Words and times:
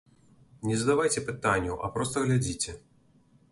Не 0.69 0.77
задавайце 0.83 1.23
пытанняў, 1.29 1.77
а 1.87 1.91
проста 1.97 2.25
глядзіце! 2.27 2.71